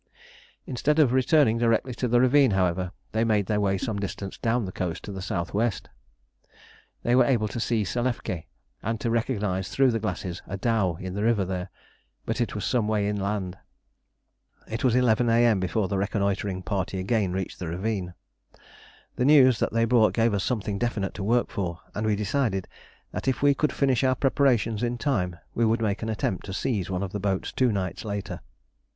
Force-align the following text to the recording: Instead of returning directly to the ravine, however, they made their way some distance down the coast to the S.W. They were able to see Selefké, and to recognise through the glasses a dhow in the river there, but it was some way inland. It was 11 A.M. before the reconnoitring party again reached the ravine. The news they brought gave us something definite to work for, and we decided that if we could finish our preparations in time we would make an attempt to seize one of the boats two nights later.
Instead 0.65 0.97
of 0.97 1.13
returning 1.13 1.59
directly 1.59 1.93
to 1.93 2.07
the 2.07 2.19
ravine, 2.19 2.49
however, 2.49 2.91
they 3.11 3.23
made 3.23 3.45
their 3.45 3.61
way 3.61 3.77
some 3.77 3.99
distance 3.99 4.39
down 4.39 4.65
the 4.65 4.71
coast 4.71 5.03
to 5.03 5.11
the 5.11 5.19
S.W. 5.19 5.69
They 7.03 7.15
were 7.15 7.23
able 7.25 7.47
to 7.49 7.59
see 7.59 7.83
Selefké, 7.83 8.45
and 8.81 8.99
to 8.99 9.11
recognise 9.11 9.69
through 9.69 9.91
the 9.91 9.99
glasses 9.99 10.41
a 10.47 10.57
dhow 10.57 10.95
in 10.95 11.13
the 11.13 11.21
river 11.21 11.45
there, 11.45 11.69
but 12.25 12.41
it 12.41 12.55
was 12.55 12.65
some 12.65 12.87
way 12.87 13.07
inland. 13.07 13.59
It 14.67 14.83
was 14.83 14.95
11 14.95 15.29
A.M. 15.29 15.59
before 15.59 15.87
the 15.87 15.99
reconnoitring 15.99 16.63
party 16.63 16.97
again 16.97 17.31
reached 17.31 17.59
the 17.59 17.67
ravine. 17.67 18.15
The 19.17 19.25
news 19.25 19.61
they 19.71 19.85
brought 19.85 20.15
gave 20.15 20.33
us 20.33 20.43
something 20.43 20.79
definite 20.79 21.13
to 21.13 21.23
work 21.23 21.51
for, 21.51 21.79
and 21.93 22.07
we 22.07 22.15
decided 22.15 22.67
that 23.11 23.27
if 23.27 23.43
we 23.43 23.53
could 23.53 23.71
finish 23.71 24.03
our 24.03 24.15
preparations 24.15 24.81
in 24.81 24.97
time 24.97 25.35
we 25.53 25.63
would 25.63 25.79
make 25.79 26.01
an 26.01 26.09
attempt 26.09 26.47
to 26.47 26.53
seize 26.53 26.89
one 26.89 27.03
of 27.03 27.11
the 27.11 27.19
boats 27.19 27.51
two 27.51 27.71
nights 27.71 28.03
later. 28.03 28.41